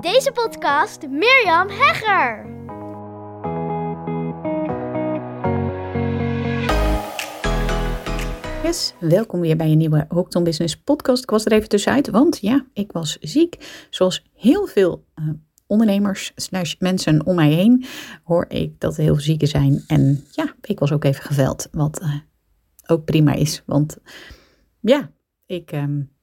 deze 0.00 0.32
podcast 0.32 1.08
Mirjam 1.08 1.68
Hegger. 1.68 2.46
Yes, 8.62 8.94
welkom 9.00 9.40
weer 9.40 9.56
bij 9.56 9.70
een 9.70 9.78
nieuwe 9.78 10.04
Hooked 10.08 10.44
Business 10.44 10.76
podcast. 10.76 11.22
Ik 11.22 11.30
was 11.30 11.44
er 11.44 11.52
even 11.52 11.68
tussenuit, 11.68 12.10
want 12.10 12.38
ja, 12.40 12.66
ik 12.72 12.92
was 12.92 13.18
ziek. 13.20 13.86
Zoals 13.90 14.26
heel 14.34 14.66
veel 14.66 15.04
uh, 15.14 15.28
ondernemers 15.66 16.32
mensen 16.78 17.26
om 17.26 17.34
mij 17.34 17.50
heen 17.50 17.84
hoor 18.22 18.44
ik 18.48 18.80
dat 18.80 18.96
er 18.96 19.02
heel 19.02 19.14
veel 19.14 19.22
zieken 19.22 19.48
zijn. 19.48 19.84
En 19.86 20.24
ja, 20.30 20.54
ik 20.60 20.78
was 20.78 20.92
ook 20.92 21.04
even 21.04 21.24
geveld, 21.24 21.68
wat 21.72 22.00
uh, 22.02 22.14
ook 22.86 23.04
prima 23.04 23.32
is. 23.32 23.62
Want 23.66 23.98
ja, 24.80 25.10
ik... 25.46 25.72
Um, 25.72 26.16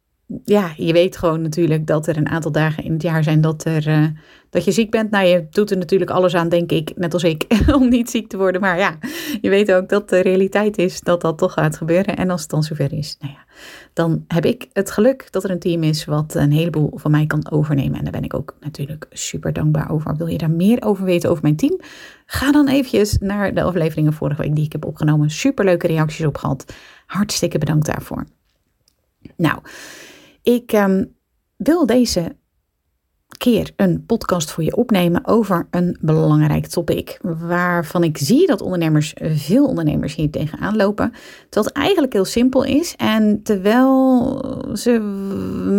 ja, 0.43 0.73
je 0.77 0.93
weet 0.93 1.17
gewoon 1.17 1.41
natuurlijk 1.41 1.87
dat 1.87 2.07
er 2.07 2.17
een 2.17 2.29
aantal 2.29 2.51
dagen 2.51 2.83
in 2.83 2.93
het 2.93 3.01
jaar 3.01 3.23
zijn 3.23 3.41
dat, 3.41 3.65
er, 3.65 3.87
uh, 3.87 4.07
dat 4.49 4.65
je 4.65 4.71
ziek 4.71 4.91
bent. 4.91 5.11
Nou, 5.11 5.25
je 5.25 5.47
doet 5.49 5.71
er 5.71 5.77
natuurlijk 5.77 6.11
alles 6.11 6.35
aan, 6.35 6.49
denk 6.49 6.71
ik, 6.71 6.91
net 6.95 7.13
als 7.13 7.23
ik, 7.23 7.45
om 7.79 7.89
niet 7.89 8.09
ziek 8.09 8.27
te 8.27 8.37
worden. 8.37 8.61
Maar 8.61 8.77
ja, 8.77 8.97
je 9.41 9.49
weet 9.49 9.71
ook 9.71 9.89
dat 9.89 10.09
de 10.09 10.19
realiteit 10.19 10.77
is 10.77 11.01
dat 11.01 11.21
dat 11.21 11.37
toch 11.37 11.53
gaat 11.53 11.77
gebeuren. 11.77 12.17
En 12.17 12.29
als 12.29 12.41
het 12.41 12.49
dan 12.49 12.63
zover 12.63 12.93
is, 12.93 13.17
nou 13.19 13.33
ja, 13.33 13.45
dan 13.93 14.25
heb 14.27 14.45
ik 14.45 14.69
het 14.73 14.91
geluk 14.91 15.31
dat 15.31 15.43
er 15.43 15.49
een 15.49 15.59
team 15.59 15.83
is 15.83 16.05
wat 16.05 16.35
een 16.35 16.51
heleboel 16.51 16.91
van 16.95 17.11
mij 17.11 17.25
kan 17.25 17.51
overnemen. 17.51 17.97
En 17.97 18.03
daar 18.03 18.13
ben 18.13 18.23
ik 18.23 18.33
ook 18.33 18.55
natuurlijk 18.59 19.07
super 19.09 19.53
dankbaar 19.53 19.91
over. 19.91 20.15
Wil 20.17 20.27
je 20.27 20.37
daar 20.37 20.51
meer 20.51 20.83
over 20.83 21.05
weten 21.05 21.29
over 21.29 21.43
mijn 21.43 21.55
team? 21.55 21.79
Ga 22.25 22.51
dan 22.51 22.67
eventjes 22.67 23.17
naar 23.17 23.53
de 23.53 23.61
afleveringen 23.61 24.13
vorige 24.13 24.41
week 24.41 24.55
die 24.55 24.65
ik 24.65 24.71
heb 24.71 24.85
opgenomen. 24.85 25.29
Super 25.29 25.65
leuke 25.65 25.87
reacties 25.87 26.25
op 26.25 26.37
gehad. 26.37 26.73
Hartstikke 27.05 27.57
bedankt 27.57 27.85
daarvoor. 27.85 28.25
Nou, 29.37 29.59
ik 30.45 30.73
um, 30.73 31.15
wil 31.55 31.85
deze 31.85 32.35
keer 33.37 33.71
een 33.75 34.05
podcast 34.05 34.51
voor 34.51 34.63
je 34.63 34.75
opnemen 34.75 35.27
over 35.27 35.67
een 35.71 35.97
belangrijk 36.01 36.67
topic. 36.67 37.19
Waarvan 37.21 38.03
ik 38.03 38.17
zie 38.17 38.47
dat 38.47 38.61
ondernemers, 38.61 39.13
veel 39.21 39.65
ondernemers 39.65 40.15
hier 40.15 40.29
tegenaan 40.29 40.75
lopen. 40.75 41.13
Het 41.49 41.71
eigenlijk 41.71 42.13
heel 42.13 42.25
simpel 42.25 42.63
is. 42.63 42.95
En 42.95 43.43
terwijl 43.43 44.73
ze, 44.73 44.99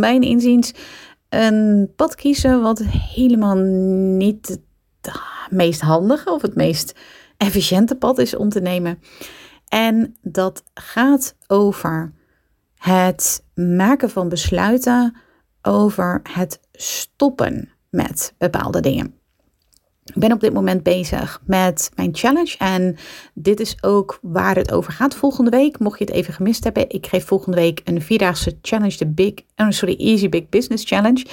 mijn 0.00 0.22
inziens, 0.22 0.72
een 1.28 1.92
pad 1.96 2.14
kiezen 2.14 2.62
wat 2.62 2.82
helemaal 2.88 3.56
niet 4.16 4.48
het 5.00 5.20
meest 5.50 5.80
handige 5.80 6.30
of 6.30 6.42
het 6.42 6.54
meest 6.54 6.98
efficiënte 7.36 7.94
pad 7.94 8.18
is 8.18 8.36
om 8.36 8.48
te 8.48 8.60
nemen. 8.60 8.98
En 9.68 10.16
dat 10.22 10.62
gaat 10.74 11.36
over 11.46 12.12
het 12.78 13.44
maken 13.54 14.10
van 14.10 14.28
besluiten 14.28 15.16
over 15.62 16.20
het 16.30 16.60
stoppen 16.72 17.70
met 17.90 18.34
bepaalde 18.38 18.80
dingen. 18.80 19.14
Ik 20.04 20.20
ben 20.20 20.32
op 20.32 20.40
dit 20.40 20.52
moment 20.52 20.82
bezig 20.82 21.40
met 21.44 21.90
mijn 21.94 22.14
challenge 22.14 22.54
en 22.58 22.96
dit 23.34 23.60
is 23.60 23.82
ook 23.82 24.18
waar 24.22 24.56
het 24.56 24.72
over 24.72 24.92
gaat 24.92 25.14
volgende 25.14 25.50
week. 25.50 25.78
Mocht 25.78 25.98
je 25.98 26.04
het 26.04 26.14
even 26.14 26.34
gemist 26.34 26.64
hebben, 26.64 26.90
ik 26.90 27.06
geef 27.06 27.26
volgende 27.26 27.56
week 27.56 27.80
een 27.84 28.02
vierdaagse 28.02 28.58
challenge, 28.62 28.96
de 28.96 29.06
Big, 29.06 29.32
oh 29.56 29.70
sorry, 29.70 29.96
Easy 29.98 30.28
Big 30.28 30.48
Business 30.48 30.84
Challenge. 30.84 31.26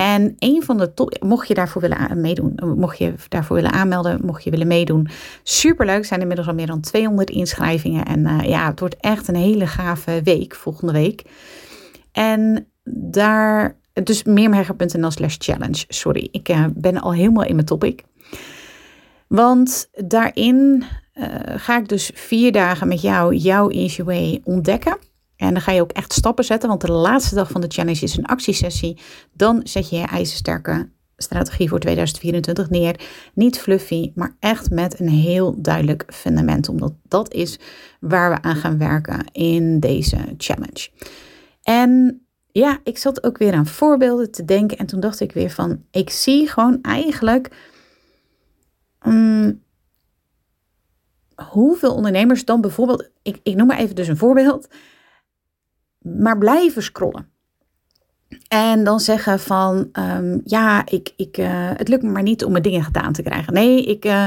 En 0.00 0.34
een 0.38 0.62
van 0.62 0.78
de 0.78 0.94
top, 0.94 1.16
mocht 1.22 1.48
je 1.48 1.54
daarvoor 1.54 1.80
willen 1.82 2.20
meedoen, 2.20 2.54
mocht 2.76 2.98
je 2.98 3.14
daarvoor 3.28 3.56
willen 3.56 3.72
aanmelden, 3.72 4.20
mocht 4.24 4.44
je 4.44 4.50
willen 4.50 4.66
meedoen, 4.66 5.08
superleuk. 5.42 5.98
Er 5.98 6.04
zijn 6.04 6.20
inmiddels 6.20 6.48
al 6.48 6.54
meer 6.54 6.66
dan 6.66 6.80
200 6.80 7.30
inschrijvingen. 7.30 8.04
En 8.04 8.20
uh, 8.20 8.40
ja, 8.42 8.66
het 8.66 8.80
wordt 8.80 8.96
echt 9.00 9.28
een 9.28 9.36
hele 9.36 9.66
gave 9.66 10.20
week, 10.24 10.54
volgende 10.54 10.92
week. 10.92 11.22
En 12.12 12.66
daar, 12.84 13.76
dus 13.92 14.22
meermerger.nl 14.22 15.10
slash 15.10 15.36
challenge, 15.38 15.84
sorry. 15.88 16.28
Ik 16.30 16.48
uh, 16.48 16.64
ben 16.74 17.00
al 17.00 17.14
helemaal 17.14 17.44
in 17.44 17.54
mijn 17.54 17.66
topic. 17.66 18.02
Want 19.26 19.90
daarin 19.92 20.84
uh, 21.14 21.26
ga 21.56 21.78
ik 21.78 21.88
dus 21.88 22.10
vier 22.14 22.52
dagen 22.52 22.88
met 22.88 23.00
jou 23.00 23.34
jouw 23.34 23.68
Easy 23.70 24.02
Way 24.02 24.40
ontdekken. 24.44 24.96
En 25.46 25.52
dan 25.52 25.62
ga 25.62 25.72
je 25.72 25.80
ook 25.80 25.92
echt 25.92 26.12
stappen 26.12 26.44
zetten, 26.44 26.68
want 26.68 26.80
de 26.80 26.92
laatste 26.92 27.34
dag 27.34 27.50
van 27.50 27.60
de 27.60 27.68
challenge 27.68 28.00
is 28.00 28.16
een 28.16 28.26
actiesessie. 28.26 28.98
Dan 29.32 29.60
zet 29.64 29.90
je 29.90 29.96
je 29.96 30.06
ijzersterke 30.06 30.88
strategie 31.16 31.68
voor 31.68 31.78
2024 31.78 32.70
neer. 32.70 33.00
Niet 33.34 33.58
fluffy, 33.58 34.12
maar 34.14 34.36
echt 34.38 34.70
met 34.70 35.00
een 35.00 35.08
heel 35.08 35.62
duidelijk 35.62 36.04
fundament. 36.06 36.68
Omdat 36.68 36.92
dat 37.08 37.32
is 37.32 37.58
waar 38.00 38.30
we 38.30 38.42
aan 38.42 38.56
gaan 38.56 38.78
werken 38.78 39.24
in 39.32 39.80
deze 39.80 40.16
challenge. 40.36 40.88
En 41.62 42.20
ja, 42.52 42.78
ik 42.84 42.98
zat 42.98 43.24
ook 43.24 43.38
weer 43.38 43.52
aan 43.52 43.66
voorbeelden 43.66 44.30
te 44.30 44.44
denken. 44.44 44.78
En 44.78 44.86
toen 44.86 45.00
dacht 45.00 45.20
ik 45.20 45.32
weer 45.32 45.50
van, 45.50 45.84
ik 45.90 46.10
zie 46.10 46.48
gewoon 46.48 46.78
eigenlijk 46.82 47.50
um, 49.06 49.62
hoeveel 51.34 51.94
ondernemers 51.94 52.44
dan 52.44 52.60
bijvoorbeeld, 52.60 53.10
ik, 53.22 53.40
ik 53.42 53.56
noem 53.56 53.66
maar 53.66 53.78
even 53.78 53.94
dus 53.94 54.08
een 54.08 54.16
voorbeeld 54.16 54.68
maar 56.00 56.38
blijven 56.38 56.82
scrollen. 56.82 57.28
En 58.48 58.84
dan 58.84 59.00
zeggen 59.00 59.40
van, 59.40 59.88
um, 59.92 60.40
ja, 60.44 60.86
ik, 60.86 61.12
ik, 61.16 61.38
uh, 61.38 61.70
het 61.74 61.88
lukt 61.88 62.02
me 62.02 62.10
maar 62.10 62.22
niet 62.22 62.44
om 62.44 62.50
mijn 62.50 62.62
dingen 62.62 62.84
gedaan 62.84 63.12
te 63.12 63.22
krijgen. 63.22 63.52
Nee, 63.52 63.84
ik, 63.84 64.04
uh, 64.04 64.26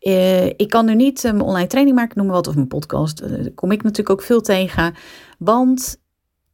uh, 0.00 0.46
ik 0.46 0.68
kan 0.68 0.86
nu 0.86 0.94
niet 0.94 1.22
mijn 1.22 1.40
online 1.40 1.66
training 1.66 1.96
maken, 1.96 2.18
noem 2.18 2.26
maar 2.26 2.36
wat, 2.36 2.46
of 2.46 2.54
mijn 2.54 2.68
podcast. 2.68 3.18
Daar 3.18 3.50
kom 3.50 3.72
ik 3.72 3.82
natuurlijk 3.82 4.10
ook 4.10 4.26
veel 4.26 4.40
tegen, 4.40 4.94
want 5.38 6.00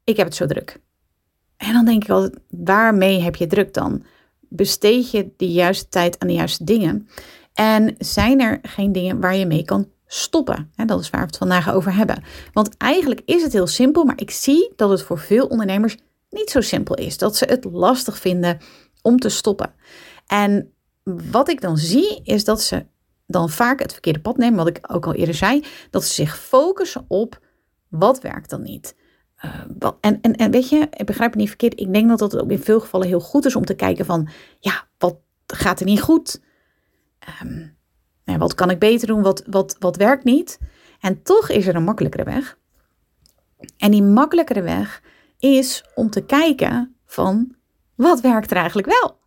ik 0.04 0.16
heb 0.16 0.26
het 0.26 0.34
zo 0.34 0.46
druk. 0.46 0.80
En 1.56 1.72
dan 1.72 1.84
denk 1.84 2.04
ik 2.04 2.10
altijd, 2.10 2.38
waarmee 2.48 3.20
heb 3.20 3.36
je 3.36 3.46
druk 3.46 3.74
dan? 3.74 4.04
Besteed 4.48 5.10
je 5.10 5.32
de 5.36 5.52
juiste 5.52 5.88
tijd 5.88 6.18
aan 6.18 6.28
de 6.28 6.34
juiste 6.34 6.64
dingen? 6.64 7.08
En 7.54 7.94
zijn 7.98 8.40
er 8.40 8.58
geen 8.62 8.92
dingen 8.92 9.20
waar 9.20 9.36
je 9.36 9.46
mee 9.46 9.64
kan 9.64 9.88
stoppen. 10.06 10.72
dat 10.86 11.00
is 11.00 11.10
waar 11.10 11.20
we 11.20 11.26
het 11.26 11.36
vandaag 11.36 11.72
over 11.72 11.94
hebben. 11.94 12.22
Want 12.52 12.76
eigenlijk 12.76 13.20
is 13.24 13.42
het 13.42 13.52
heel 13.52 13.66
simpel, 13.66 14.04
maar 14.04 14.20
ik 14.20 14.30
zie 14.30 14.72
dat 14.76 14.90
het 14.90 15.02
voor 15.02 15.18
veel 15.18 15.46
ondernemers 15.46 15.96
niet 16.30 16.50
zo 16.50 16.60
simpel 16.60 16.94
is. 16.94 17.18
Dat 17.18 17.36
ze 17.36 17.44
het 17.44 17.64
lastig 17.64 18.18
vinden 18.18 18.58
om 19.02 19.18
te 19.18 19.28
stoppen. 19.28 19.74
En 20.26 20.72
wat 21.30 21.48
ik 21.48 21.60
dan 21.60 21.76
zie, 21.76 22.20
is 22.22 22.44
dat 22.44 22.62
ze 22.62 22.86
dan 23.26 23.50
vaak 23.50 23.80
het 23.80 23.92
verkeerde 23.92 24.20
pad 24.20 24.36
nemen, 24.36 24.56
wat 24.56 24.76
ik 24.76 24.94
ook 24.94 25.06
al 25.06 25.14
eerder 25.14 25.34
zei, 25.34 25.64
dat 25.90 26.04
ze 26.04 26.14
zich 26.14 26.38
focussen 26.38 27.04
op 27.08 27.40
wat 27.88 28.20
werkt 28.20 28.50
dan 28.50 28.62
niet. 28.62 28.96
Uh, 29.44 29.90
en, 30.00 30.20
en, 30.20 30.36
en 30.36 30.50
weet 30.50 30.68
je, 30.68 30.88
ik 30.90 31.06
begrijp 31.06 31.30
het 31.30 31.40
niet 31.40 31.48
verkeerd. 31.48 31.80
Ik 31.80 31.92
denk 31.92 32.08
dat 32.08 32.20
het 32.20 32.36
ook 32.36 32.50
in 32.50 32.62
veel 32.62 32.80
gevallen 32.80 33.06
heel 33.06 33.20
goed 33.20 33.44
is 33.44 33.56
om 33.56 33.64
te 33.64 33.74
kijken 33.74 34.04
van, 34.04 34.28
ja, 34.60 34.86
wat 34.98 35.16
gaat 35.46 35.80
er 35.80 35.86
niet 35.86 36.00
goed? 36.00 36.40
Um, 37.42 37.76
nou, 38.24 38.38
wat 38.38 38.54
kan 38.54 38.70
ik 38.70 38.78
beter 38.78 39.06
doen? 39.06 39.22
Wat, 39.22 39.42
wat, 39.46 39.76
wat 39.78 39.96
werkt 39.96 40.24
niet? 40.24 40.58
En 41.00 41.22
toch 41.22 41.48
is 41.48 41.66
er 41.66 41.74
een 41.74 41.84
makkelijkere 41.84 42.24
weg. 42.24 42.58
En 43.78 43.90
die 43.90 44.02
makkelijkere 44.02 44.62
weg 44.62 45.02
is 45.38 45.84
om 45.94 46.10
te 46.10 46.24
kijken 46.24 46.96
van 47.06 47.54
wat 47.94 48.20
werkt 48.20 48.50
er 48.50 48.56
eigenlijk 48.56 48.88
wel? 49.00 49.18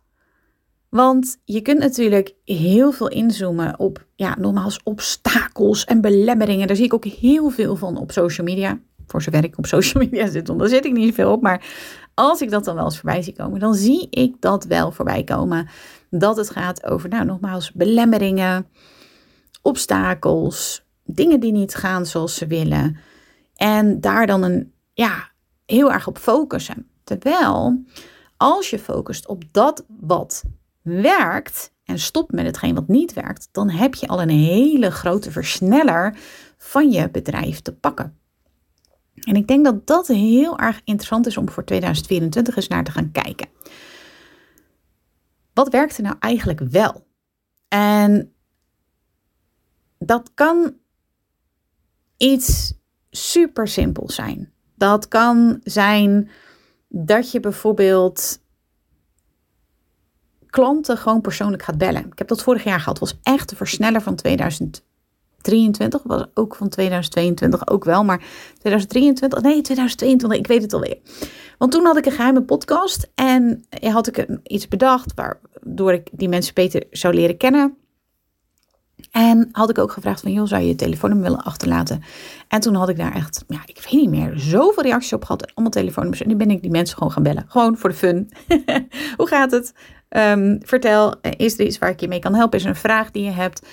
Want 0.88 1.40
je 1.44 1.60
kunt 1.60 1.78
natuurlijk 1.78 2.34
heel 2.44 2.92
veel 2.92 3.08
inzoomen 3.08 3.78
op, 3.78 4.06
ja, 4.14 4.36
nogmaals, 4.38 4.80
obstakels 4.82 5.84
en 5.84 6.00
belemmeringen. 6.00 6.66
Daar 6.66 6.76
zie 6.76 6.84
ik 6.84 6.94
ook 6.94 7.04
heel 7.04 7.50
veel 7.50 7.76
van 7.76 7.96
op 7.96 8.12
social 8.12 8.46
media. 8.46 8.78
Voor 9.06 9.22
zover 9.22 9.44
ik 9.44 9.58
op 9.58 9.66
social 9.66 10.04
media 10.04 10.26
zit, 10.26 10.48
want 10.48 10.60
daar 10.60 10.68
zit 10.68 10.84
ik 10.84 10.92
niet 10.92 11.08
zoveel 11.08 11.32
op. 11.32 11.42
Maar 11.42 11.66
als 12.14 12.40
ik 12.40 12.50
dat 12.50 12.64
dan 12.64 12.74
wel 12.74 12.84
eens 12.84 12.98
voorbij 12.98 13.22
zie 13.22 13.32
komen, 13.32 13.60
dan 13.60 13.74
zie 13.74 14.06
ik 14.10 14.34
dat 14.40 14.64
wel 14.64 14.92
voorbij 14.92 15.24
komen. 15.24 15.68
Dat 16.10 16.36
het 16.36 16.50
gaat 16.50 16.84
over, 16.84 17.08
nou 17.08 17.24
nogmaals, 17.24 17.72
belemmeringen, 17.72 18.66
obstakels, 19.62 20.84
dingen 21.04 21.40
die 21.40 21.52
niet 21.52 21.74
gaan 21.74 22.06
zoals 22.06 22.34
ze 22.34 22.46
willen. 22.46 22.96
En 23.56 24.00
daar 24.00 24.26
dan 24.26 24.42
een, 24.42 24.72
ja, 24.92 25.30
heel 25.66 25.92
erg 25.92 26.06
op 26.06 26.18
focussen. 26.18 26.86
Terwijl, 27.04 27.84
als 28.36 28.70
je 28.70 28.78
focust 28.78 29.26
op 29.26 29.42
dat 29.50 29.84
wat 30.00 30.44
werkt 30.82 31.72
en 31.84 31.98
stopt 31.98 32.32
met 32.32 32.46
hetgeen 32.46 32.74
wat 32.74 32.88
niet 32.88 33.12
werkt, 33.12 33.48
dan 33.52 33.70
heb 33.70 33.94
je 33.94 34.06
al 34.06 34.22
een 34.22 34.28
hele 34.28 34.90
grote 34.90 35.30
versneller 35.30 36.16
van 36.58 36.90
je 36.90 37.10
bedrijf 37.10 37.60
te 37.60 37.74
pakken. 37.74 38.18
En 39.14 39.36
ik 39.36 39.46
denk 39.46 39.64
dat 39.64 39.86
dat 39.86 40.06
heel 40.06 40.58
erg 40.58 40.80
interessant 40.84 41.26
is 41.26 41.36
om 41.36 41.50
voor 41.50 41.64
2024 41.64 42.56
eens 42.56 42.68
naar 42.68 42.84
te 42.84 42.90
gaan 42.90 43.10
kijken. 43.10 43.48
Wat 45.58 45.68
werkt 45.68 45.96
er 45.96 46.02
nou 46.02 46.16
eigenlijk 46.18 46.60
wel? 46.60 47.06
En 47.68 48.34
dat 49.98 50.30
kan 50.34 50.74
iets 52.16 52.74
super 53.10 53.68
simpel 53.68 54.10
zijn. 54.10 54.52
Dat 54.74 55.08
kan 55.08 55.60
zijn 55.62 56.30
dat 56.88 57.30
je 57.30 57.40
bijvoorbeeld 57.40 58.40
klanten 60.46 60.96
gewoon 60.96 61.20
persoonlijk 61.20 61.62
gaat 61.62 61.78
bellen. 61.78 62.06
Ik 62.06 62.18
heb 62.18 62.28
dat 62.28 62.42
vorig 62.42 62.64
jaar 62.64 62.80
gehad. 62.80 62.98
Was 62.98 63.18
echt 63.22 63.48
de 63.48 63.56
versneller 63.56 64.00
van 64.00 64.14
2023. 64.14 64.87
2023 65.40 66.02
was 66.02 66.24
ook 66.34 66.54
van 66.54 66.68
2022 66.68 67.68
ook 67.68 67.84
wel, 67.84 68.04
maar 68.04 68.18
2023, 68.58 69.42
nee 69.42 69.60
2022, 69.60 70.38
ik 70.38 70.46
weet 70.46 70.62
het 70.62 70.72
alweer. 70.72 70.98
Want 71.58 71.72
toen 71.72 71.84
had 71.84 71.96
ik 71.96 72.06
een 72.06 72.12
geheime 72.12 72.42
podcast 72.42 73.10
en 73.14 73.64
had 73.80 74.06
ik 74.06 74.26
iets 74.42 74.68
bedacht 74.68 75.12
waardoor 75.14 75.92
ik 75.92 76.08
die 76.12 76.28
mensen 76.28 76.54
beter 76.54 76.84
zou 76.90 77.14
leren 77.14 77.36
kennen. 77.36 77.76
En 79.10 79.48
had 79.52 79.70
ik 79.70 79.78
ook 79.78 79.92
gevraagd 79.92 80.20
van, 80.20 80.32
joh, 80.32 80.46
zou 80.46 80.62
je 80.62 80.68
je 80.68 80.74
telefoonnummer 80.74 81.28
willen 81.28 81.44
achterlaten? 81.44 82.02
En 82.48 82.60
toen 82.60 82.74
had 82.74 82.88
ik 82.88 82.96
daar 82.96 83.14
echt, 83.14 83.44
ja, 83.48 83.60
ik 83.66 83.80
weet 83.82 84.00
niet 84.00 84.10
meer, 84.10 84.32
zoveel 84.36 84.82
reacties 84.82 85.12
op 85.12 85.24
gehad. 85.24 85.54
Allemaal 85.54 85.70
telefoonnummers. 85.70 86.22
En 86.22 86.28
nu 86.28 86.36
ben 86.36 86.50
ik 86.50 86.62
die 86.62 86.70
mensen 86.70 86.96
gewoon 86.96 87.12
gaan 87.12 87.22
bellen. 87.22 87.44
Gewoon 87.48 87.76
voor 87.76 87.90
de 87.90 87.96
fun. 87.96 88.32
Hoe 89.16 89.28
gaat 89.28 89.50
het? 89.50 89.74
Ehm, 90.08 90.56
vertel, 90.60 91.14
is 91.36 91.58
er 91.58 91.66
iets 91.66 91.78
waar 91.78 91.90
ik 91.90 92.00
je 92.00 92.08
mee 92.08 92.18
kan 92.18 92.34
helpen? 92.34 92.58
Is 92.58 92.64
er 92.64 92.70
een 92.70 92.76
vraag 92.76 93.10
die 93.10 93.24
je 93.24 93.30
hebt? 93.30 93.66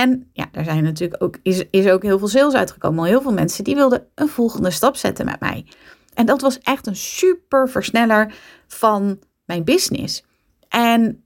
En 0.00 0.30
ja, 0.32 0.48
daar 0.52 0.64
zijn 0.64 0.82
natuurlijk 0.82 1.22
ook, 1.22 1.38
is, 1.42 1.64
is 1.70 1.86
ook 1.86 2.02
heel 2.02 2.18
veel 2.18 2.28
sales 2.28 2.54
uitgekomen. 2.54 3.04
Heel 3.04 3.22
veel 3.22 3.32
mensen 3.32 3.64
die 3.64 3.74
wilden 3.74 4.06
een 4.14 4.28
volgende 4.28 4.70
stap 4.70 4.96
zetten 4.96 5.24
met 5.24 5.40
mij. 5.40 5.66
En 6.14 6.26
dat 6.26 6.40
was 6.40 6.58
echt 6.58 6.86
een 6.86 6.96
super 6.96 7.68
versneller 7.68 8.34
van 8.66 9.18
mijn 9.44 9.64
business. 9.64 10.24
En 10.68 11.24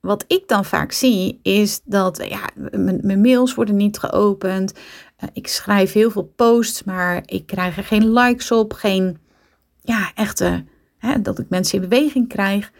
wat 0.00 0.24
ik 0.26 0.48
dan 0.48 0.64
vaak 0.64 0.92
zie 0.92 1.40
is 1.42 1.80
dat 1.84 2.26
ja, 2.28 2.48
mijn 2.78 3.20
mails 3.20 3.54
worden 3.54 3.76
niet 3.76 3.98
geopend. 3.98 4.72
Uh, 4.72 5.28
ik 5.32 5.46
schrijf 5.46 5.92
heel 5.92 6.10
veel 6.10 6.32
posts, 6.36 6.82
maar 6.82 7.22
ik 7.24 7.46
krijg 7.46 7.76
er 7.76 7.84
geen 7.84 8.12
likes 8.12 8.50
op. 8.52 8.72
Geen 8.72 9.18
ja, 9.80 10.12
echte, 10.14 10.64
hè, 10.98 11.22
dat 11.22 11.38
ik 11.38 11.48
mensen 11.48 11.82
in 11.82 11.88
beweging 11.88 12.28
krijg. 12.28 12.72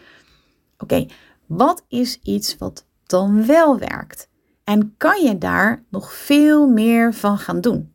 Oké, 0.77 1.05
wat 1.45 1.85
is 1.87 2.19
iets 2.23 2.57
wat 2.57 2.85
dan 3.05 3.45
wel 3.45 3.77
werkt? 3.79 4.29
En 4.71 4.93
kan 4.97 5.23
je 5.23 5.37
daar 5.37 5.83
nog 5.89 6.13
veel 6.13 6.67
meer 6.67 7.13
van 7.13 7.37
gaan 7.37 7.61
doen? 7.61 7.93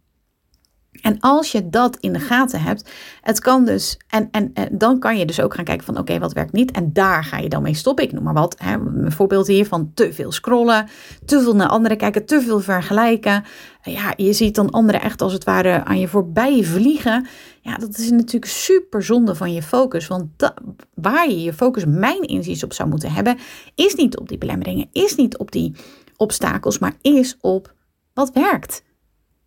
En 1.03 1.21
als 1.21 1.53
je 1.53 1.69
dat 1.69 1.97
in 2.01 2.13
de 2.13 2.21
gaten 2.21 2.63
hebt, 2.63 2.91
het 3.21 3.41
kan 3.41 3.65
dus, 3.65 3.97
en, 4.09 4.29
en, 4.31 4.53
dan 4.73 4.99
kan 4.99 5.19
je 5.19 5.25
dus 5.25 5.41
ook 5.41 5.55
gaan 5.55 5.65
kijken 5.65 5.85
van 5.85 5.99
oké, 5.99 6.19
wat 6.19 6.33
werkt 6.33 6.53
niet? 6.53 6.71
En 6.71 6.93
daar 6.93 7.25
ga 7.25 7.39
je 7.39 7.49
dan 7.49 7.63
mee 7.63 7.75
stoppen. 7.75 8.05
Ik 8.05 8.13
noem 8.13 8.23
maar 8.23 8.35
wat, 8.35 8.55
hè, 8.59 8.75
een 8.75 9.13
voorbeeld 9.13 9.47
hier 9.47 9.67
van 9.67 9.91
te 9.95 10.13
veel 10.13 10.33
scrollen, 10.33 10.89
te 11.25 11.41
veel 11.41 11.57
naar 11.57 11.69
anderen 11.69 11.97
kijken, 11.97 12.27
te 12.27 12.41
veel 12.41 12.61
vergelijken. 12.61 13.45
Ja, 13.83 14.13
je 14.17 14.33
ziet 14.33 14.55
dan 14.55 14.71
anderen 14.71 15.01
echt 15.01 15.23
als 15.23 15.33
het 15.33 15.45
ware 15.45 15.85
aan 15.85 16.01
je 16.01 16.09
voorbij 16.09 16.65
vliegen. 16.65 17.27
Ja, 17.61 17.77
dat 17.77 17.99
is 17.99 18.11
natuurlijk 18.11 18.53
super 18.53 19.03
zonde 19.03 19.35
van 19.35 19.53
je 19.53 19.63
focus. 19.63 20.07
Want 20.07 20.53
waar 20.95 21.29
je 21.29 21.43
je 21.43 21.53
focus, 21.53 21.85
mijn 21.87 22.23
inziens 22.23 22.65
op 22.65 22.73
zou 22.73 22.89
moeten 22.89 23.13
hebben, 23.13 23.37
is 23.75 23.95
niet 23.95 24.17
op 24.17 24.29
die 24.29 24.39
belemmeringen, 24.39 24.89
is 24.93 25.15
niet 25.15 25.37
op 25.37 25.53
die 25.53 25.75
obstakels, 26.17 26.79
maar 26.79 26.95
is 27.01 27.37
op 27.41 27.75
wat 28.15 28.31
werkt. 28.33 28.83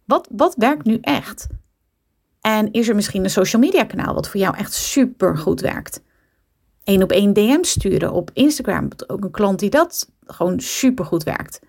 Wat, 0.05 0.27
wat 0.31 0.55
werkt 0.57 0.85
nu 0.85 0.97
echt? 1.01 1.47
En 2.41 2.71
is 2.71 2.87
er 2.87 2.95
misschien 2.95 3.23
een 3.23 3.29
social 3.29 3.61
media 3.61 3.83
kanaal 3.83 4.13
wat 4.13 4.29
voor 4.29 4.39
jou 4.39 4.57
echt 4.57 4.73
super 4.73 5.37
goed 5.37 5.61
werkt? 5.61 6.01
Eén 6.83 7.03
op 7.03 7.11
één 7.11 7.33
DM 7.33 7.63
sturen 7.63 8.11
op 8.11 8.31
Instagram. 8.33 8.87
Ook 9.07 9.23
een 9.23 9.31
klant 9.31 9.59
die 9.59 9.69
dat 9.69 10.09
gewoon 10.25 10.59
super 10.59 11.05
goed 11.05 11.23
werkt. 11.23 11.59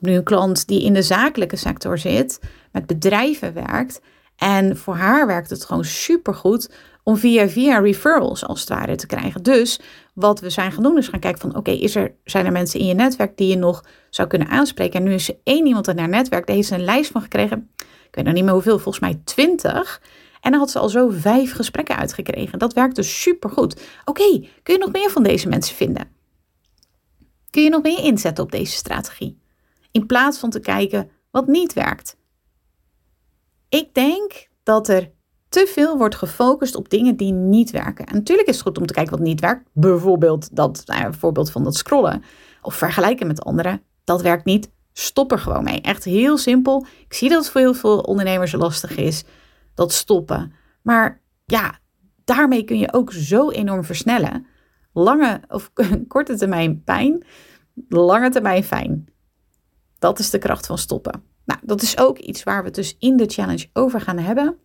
Nu 0.00 0.14
een 0.14 0.24
klant 0.24 0.66
die 0.66 0.82
in 0.82 0.92
de 0.92 1.02
zakelijke 1.02 1.56
sector 1.56 1.98
zit, 1.98 2.40
met 2.72 2.86
bedrijven 2.86 3.54
werkt. 3.54 4.00
En 4.36 4.76
voor 4.76 4.94
haar 4.94 5.26
werkt 5.26 5.50
het 5.50 5.64
gewoon 5.64 5.84
super 5.84 6.34
goed 6.34 6.70
om 7.02 7.16
via 7.16 7.48
via 7.48 7.78
referrals 7.78 8.44
als 8.44 8.60
het 8.60 8.68
ware 8.68 8.94
te 8.94 9.06
krijgen. 9.06 9.42
Dus 9.42 9.80
wat 10.14 10.40
we 10.40 10.50
zijn 10.50 10.72
gaan 10.72 10.82
doen 10.82 10.98
is 10.98 11.08
gaan 11.08 11.20
kijken 11.20 11.40
van 11.40 11.56
oké, 11.56 11.70
er, 11.70 12.14
zijn 12.24 12.46
er 12.46 12.52
mensen 12.52 12.80
in 12.80 12.86
je 12.86 12.94
netwerk 12.94 13.36
die 13.36 13.48
je 13.48 13.56
nog 13.56 13.84
zou 14.10 14.28
kunnen 14.28 14.48
aanspreken? 14.48 15.00
En 15.00 15.06
nu 15.06 15.14
is 15.14 15.28
er 15.28 15.36
één 15.44 15.66
iemand 15.66 15.88
in 15.88 15.98
haar 15.98 16.08
netwerk, 16.08 16.46
daar 16.46 16.56
heeft 16.56 16.68
ze 16.68 16.74
een 16.74 16.84
lijst 16.84 17.10
van 17.10 17.22
gekregen. 17.22 17.70
Ik 17.78 18.14
weet 18.14 18.24
nog 18.24 18.34
niet 18.34 18.44
meer 18.44 18.52
hoeveel, 18.52 18.78
volgens 18.78 19.04
mij 19.04 19.20
twintig. 19.24 20.02
En 20.40 20.50
dan 20.50 20.60
had 20.60 20.70
ze 20.70 20.78
al 20.78 20.88
zo 20.88 21.08
vijf 21.10 21.52
gesprekken 21.52 21.96
uitgekregen. 21.96 22.58
Dat 22.58 22.72
werkt 22.72 22.96
dus 22.96 23.22
super 23.22 23.50
goed. 23.50 23.80
Oké, 24.04 24.48
kun 24.62 24.74
je 24.74 24.78
nog 24.78 24.92
meer 24.92 25.10
van 25.10 25.22
deze 25.22 25.48
mensen 25.48 25.76
vinden? 25.76 26.08
Kun 27.50 27.62
je 27.62 27.68
nog 27.68 27.82
meer 27.82 28.04
inzetten 28.04 28.44
op 28.44 28.52
deze 28.52 28.72
strategie? 28.72 29.38
In 29.90 30.06
plaats 30.06 30.38
van 30.38 30.50
te 30.50 30.60
kijken 30.60 31.10
wat 31.30 31.46
niet 31.46 31.72
werkt. 31.72 32.16
Ik 33.68 33.94
denk 33.94 34.48
dat 34.62 34.88
er 34.88 35.10
te 35.54 35.66
veel 35.66 35.98
wordt 35.98 36.14
gefocust 36.14 36.74
op 36.74 36.88
dingen 36.88 37.16
die 37.16 37.32
niet 37.32 37.70
werken. 37.70 38.06
En 38.06 38.14
natuurlijk 38.14 38.48
is 38.48 38.54
het 38.54 38.64
goed 38.64 38.78
om 38.78 38.86
te 38.86 38.92
kijken 38.92 39.16
wat 39.16 39.26
niet 39.26 39.40
werkt. 39.40 39.68
Bijvoorbeeld 39.72 40.56
dat 40.56 40.82
nou 40.86 41.14
voorbeeld 41.14 41.50
van 41.50 41.64
dat 41.64 41.76
scrollen 41.76 42.22
of 42.62 42.74
vergelijken 42.74 43.26
met 43.26 43.44
anderen. 43.44 43.82
Dat 44.04 44.22
werkt 44.22 44.44
niet. 44.44 44.70
Stop 44.92 45.32
er 45.32 45.38
gewoon 45.38 45.64
mee. 45.64 45.80
Echt 45.80 46.04
heel 46.04 46.38
simpel. 46.38 46.86
Ik 47.06 47.14
zie 47.14 47.28
dat 47.28 47.42
het 47.42 47.50
voor 47.50 47.60
heel 47.60 47.74
veel 47.74 47.98
ondernemers 47.98 48.52
lastig 48.52 48.96
is. 48.96 49.24
Dat 49.74 49.92
stoppen. 49.92 50.52
Maar 50.82 51.20
ja, 51.44 51.78
daarmee 52.24 52.64
kun 52.64 52.78
je 52.78 52.92
ook 52.92 53.12
zo 53.12 53.50
enorm 53.50 53.84
versnellen. 53.84 54.46
Lange 54.92 55.40
of 55.48 55.70
korte 56.08 56.36
termijn 56.36 56.82
pijn, 56.84 57.26
lange 57.88 58.30
termijn 58.30 58.64
fijn. 58.64 59.08
Dat 59.98 60.18
is 60.18 60.30
de 60.30 60.38
kracht 60.38 60.66
van 60.66 60.78
stoppen. 60.78 61.22
Nou, 61.44 61.60
dat 61.62 61.82
is 61.82 61.98
ook 61.98 62.18
iets 62.18 62.42
waar 62.42 62.60
we 62.60 62.66
het 62.66 62.74
dus 62.74 62.96
in 62.98 63.16
de 63.16 63.26
challenge 63.26 63.68
over 63.72 64.00
gaan 64.00 64.18
hebben. 64.18 64.58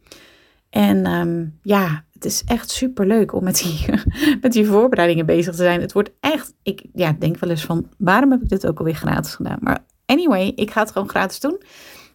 En 0.69 1.05
ehm, 1.05 1.45
ja, 1.61 2.05
het 2.13 2.25
is 2.25 2.43
echt 2.43 2.69
super 2.69 3.07
leuk 3.07 3.33
om 3.33 3.43
met 3.43 3.57
die, 3.57 3.85
met 4.41 4.51
die 4.51 4.65
voorbereidingen 4.65 5.25
bezig 5.25 5.55
te 5.55 5.63
zijn. 5.63 5.81
Het 5.81 5.93
wordt 5.93 6.11
echt, 6.19 6.53
ik 6.63 6.85
ja, 6.93 7.15
denk 7.19 7.37
wel 7.37 7.49
eens 7.49 7.65
van, 7.65 7.89
waarom 7.97 8.31
heb 8.31 8.41
ik 8.41 8.49
dit 8.49 8.67
ook 8.67 8.79
alweer 8.79 8.95
gratis 8.95 9.35
gedaan? 9.35 9.57
Maar 9.61 9.85
anyway, 10.05 10.51
ik 10.55 10.71
ga 10.71 10.81
het 10.81 10.91
gewoon 10.91 11.09
gratis 11.09 11.39
doen. 11.39 11.61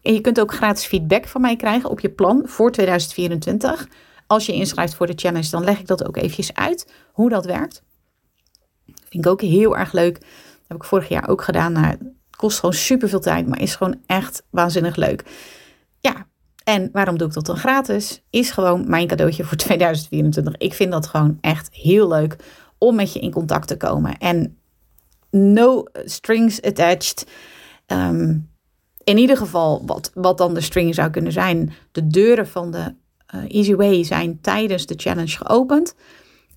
En 0.02 0.12
je 0.12 0.20
kunt 0.20 0.40
ook 0.40 0.54
gratis 0.54 0.86
feedback 0.86 1.26
van 1.26 1.40
mij 1.40 1.56
krijgen 1.56 1.90
op 1.90 2.00
je 2.00 2.10
plan 2.10 2.42
voor 2.44 2.70
2024. 2.70 3.88
Als 4.26 4.46
je 4.46 4.52
inschrijft 4.52 4.94
voor 4.94 5.06
de 5.06 5.12
challenge, 5.16 5.50
dan 5.50 5.64
leg 5.64 5.78
ik 5.78 5.86
dat 5.86 6.06
ook 6.06 6.16
eventjes 6.16 6.54
uit, 6.54 6.92
hoe 7.12 7.28
dat 7.28 7.44
werkt. 7.44 7.82
Vind 8.84 9.24
ik 9.24 9.26
ook 9.26 9.40
heel 9.40 9.76
erg 9.76 9.92
leuk. 9.92 10.14
Dat 10.20 10.68
heb 10.68 10.76
ik 10.76 10.84
vorig 10.84 11.08
jaar 11.08 11.28
ook 11.28 11.42
gedaan. 11.42 11.72
Nou, 11.72 11.86
het 11.86 12.00
kost 12.36 12.58
gewoon 12.58 12.74
super 12.74 13.08
veel 13.08 13.20
tijd, 13.20 13.46
maar 13.46 13.60
is 13.60 13.74
gewoon 13.74 14.00
echt 14.06 14.42
waanzinnig 14.50 14.96
leuk. 14.96 15.24
Ja, 16.00 16.26
en 16.64 16.88
waarom 16.92 17.18
doe 17.18 17.28
ik 17.28 17.34
dat 17.34 17.46
dan 17.46 17.56
gratis? 17.56 18.22
Is 18.30 18.50
gewoon 18.50 18.88
mijn 18.88 19.06
cadeautje 19.06 19.44
voor 19.44 19.56
2024. 19.66 20.56
Ik 20.56 20.74
vind 20.74 20.92
dat 20.92 21.06
gewoon 21.06 21.38
echt 21.40 21.68
heel 21.74 22.08
leuk 22.08 22.36
om 22.78 22.94
met 22.94 23.12
je 23.12 23.20
in 23.20 23.30
contact 23.30 23.68
te 23.68 23.76
komen. 23.76 24.18
En 24.18 24.58
no 25.30 25.84
strings 26.04 26.62
attached. 26.62 27.26
Ehm, 27.86 28.38
in 29.04 29.18
ieder 29.18 29.36
geval, 29.36 29.82
wat, 29.86 30.10
wat 30.14 30.38
dan 30.38 30.54
de 30.54 30.60
string 30.60 30.94
zou 30.94 31.10
kunnen 31.10 31.32
zijn. 31.32 31.72
De 31.92 32.06
deuren 32.06 32.48
van 32.48 32.70
de 32.70 32.94
uh, 33.34 33.44
Easy 33.48 33.74
Way 33.74 34.04
zijn 34.04 34.40
tijdens 34.40 34.86
de 34.86 34.94
challenge 34.96 35.36
geopend. 35.36 35.94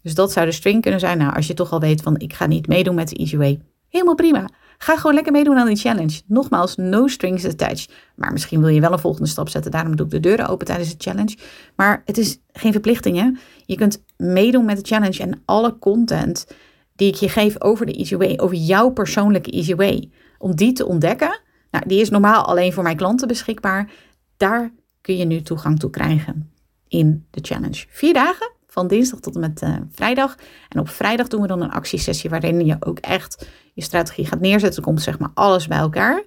Dus 0.01 0.15
dat 0.15 0.31
zou 0.31 0.45
de 0.45 0.51
string 0.51 0.81
kunnen 0.81 0.99
zijn. 0.99 1.17
Nou, 1.17 1.35
als 1.35 1.47
je 1.47 1.53
toch 1.53 1.71
al 1.71 1.79
weet 1.79 2.01
van 2.01 2.19
ik 2.19 2.33
ga 2.33 2.45
niet 2.45 2.67
meedoen 2.67 2.95
met 2.95 3.09
de 3.09 3.15
Easy 3.15 3.37
Way. 3.37 3.59
Helemaal 3.89 4.15
prima. 4.15 4.49
Ga 4.77 4.97
gewoon 4.97 5.13
lekker 5.13 5.31
meedoen 5.31 5.57
aan 5.57 5.67
die 5.67 5.75
challenge. 5.75 6.21
Nogmaals, 6.25 6.75
no 6.75 7.07
strings 7.07 7.45
attached. 7.45 7.93
Maar 8.15 8.31
misschien 8.31 8.59
wil 8.59 8.69
je 8.69 8.81
wel 8.81 8.91
een 8.91 8.99
volgende 8.99 9.29
stap 9.29 9.49
zetten. 9.49 9.71
Daarom 9.71 9.95
doe 9.95 10.05
ik 10.05 10.11
de 10.11 10.19
deuren 10.19 10.47
open 10.47 10.65
tijdens 10.65 10.89
de 10.89 11.09
challenge. 11.09 11.37
Maar 11.75 12.01
het 12.05 12.17
is 12.17 12.39
geen 12.51 12.71
verplichting. 12.71 13.17
Hè? 13.17 13.29
Je 13.65 13.75
kunt 13.75 14.03
meedoen 14.17 14.65
met 14.65 14.77
de 14.77 14.95
challenge 14.95 15.23
en 15.23 15.41
alle 15.45 15.77
content 15.79 16.47
die 16.95 17.07
ik 17.07 17.15
je 17.15 17.29
geef 17.29 17.61
over 17.61 17.85
de 17.85 17.93
Easy 17.93 18.15
Way, 18.15 18.37
over 18.37 18.55
jouw 18.55 18.89
persoonlijke 18.89 19.51
Easy 19.51 19.75
Way, 19.75 20.09
om 20.37 20.55
die 20.55 20.73
te 20.73 20.85
ontdekken. 20.85 21.39
Nou, 21.71 21.87
die 21.87 22.01
is 22.01 22.09
normaal 22.09 22.45
alleen 22.45 22.73
voor 22.73 22.83
mijn 22.83 22.97
klanten 22.97 23.27
beschikbaar. 23.27 23.91
Daar 24.37 24.73
kun 25.01 25.17
je 25.17 25.25
nu 25.25 25.41
toegang 25.41 25.79
toe 25.79 25.89
krijgen 25.89 26.51
in 26.87 27.25
de 27.29 27.39
challenge. 27.41 27.85
Vier 27.89 28.13
dagen 28.13 28.51
van 28.67 28.87
dinsdag 28.87 29.19
tot 29.19 29.35
en 29.35 29.41
met 29.41 29.61
uh, 29.61 29.75
vrijdag. 29.91 30.35
En 30.69 30.79
op 30.79 30.89
vrijdag 30.89 31.27
doen 31.27 31.41
we 31.41 31.47
dan 31.47 31.61
een 31.61 31.71
actiesessie 31.71 32.29
waarin 32.29 32.65
je 32.65 32.77
ook 32.79 32.99
echt 32.99 33.47
je 33.73 33.81
strategie 33.81 34.25
gaat 34.25 34.39
neerzetten. 34.39 34.83
komt 34.83 35.01
zeg 35.01 35.19
maar 35.19 35.31
alles 35.33 35.67
bij 35.67 35.77
elkaar. 35.77 36.23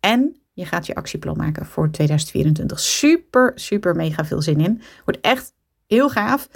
En 0.00 0.36
je 0.52 0.64
gaat 0.64 0.86
je 0.86 0.94
actieplan 0.94 1.36
maken 1.36 1.66
voor 1.66 1.90
2024. 1.90 2.80
Super, 2.80 3.52
super 3.54 3.96
mega 3.96 4.24
veel 4.24 4.42
zin 4.42 4.60
in. 4.60 4.82
Wordt 5.04 5.20
echt 5.20 5.52
heel 5.86 6.10
gaaf. 6.10 6.48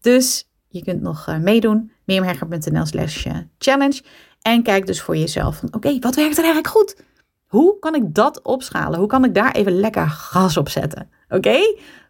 Dus 0.00 0.48
je 0.68 0.82
kunt 0.82 1.02
nog 1.02 1.28
uh, 1.28 1.38
meedoen. 1.38 1.90
meermerger.nl 2.04 2.86
slash 2.86 3.26
eh, 3.26 3.36
challenge. 3.58 4.02
En 4.42 4.62
kijk 4.62 4.86
dus 4.86 5.00
voor 5.00 5.16
jezelf 5.16 5.56
van 5.56 5.74
oké, 5.74 5.98
wat 5.98 6.14
werkt 6.14 6.36
er 6.36 6.44
eigenlijk 6.44 6.74
goed? 6.74 6.96
Hoe 7.54 7.78
kan 7.78 7.94
ik 7.94 8.14
dat 8.14 8.42
opschalen? 8.42 8.98
Hoe 8.98 9.08
kan 9.08 9.24
ik 9.24 9.34
daar 9.34 9.52
even 9.52 9.80
lekker 9.80 10.08
gas 10.08 10.56
op 10.56 10.68
zetten? 10.68 11.08
Oké? 11.28 11.58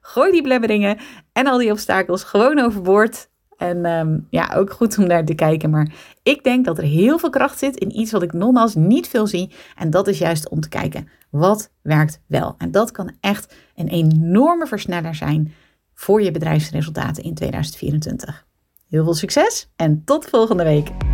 Gooi 0.00 0.32
die 0.32 0.42
blemmeringen 0.42 0.98
en 1.32 1.46
al 1.46 1.58
die 1.58 1.70
obstakels 1.70 2.24
gewoon 2.24 2.58
overboord. 2.58 3.28
En 3.56 3.84
ehm, 3.84 4.18
ja, 4.30 4.54
ook 4.54 4.72
goed 4.72 4.98
om 4.98 5.06
naar 5.06 5.24
te 5.24 5.34
kijken. 5.34 5.70
Maar 5.70 5.92
ik 6.22 6.44
denk 6.44 6.64
dat 6.64 6.78
er 6.78 6.84
heel 6.84 7.18
veel 7.18 7.30
kracht 7.30 7.58
zit 7.58 7.76
in 7.76 7.98
iets 7.98 8.12
wat 8.12 8.22
ik 8.22 8.32
nogmaals 8.32 8.74
niet 8.74 9.08
veel 9.08 9.26
zie. 9.26 9.52
En 9.76 9.90
dat 9.90 10.08
is 10.08 10.18
juist 10.18 10.48
om 10.48 10.60
te 10.60 10.68
kijken 10.68 11.08
wat 11.30 11.70
werkt 11.82 12.20
wel. 12.26 12.54
En 12.58 12.70
dat 12.70 12.90
kan 12.90 13.12
echt 13.20 13.54
een 13.74 13.88
enorme 13.88 14.66
versneller 14.66 15.14
zijn 15.14 15.52
voor 15.94 16.22
je 16.22 16.30
bedrijfsresultaten 16.30 17.22
in 17.22 17.34
2024. 17.34 18.46
Heel 18.88 19.04
veel 19.04 19.14
succes 19.14 19.72
en 19.76 20.02
tot 20.04 20.24
volgende 20.24 20.64
week. 20.64 21.13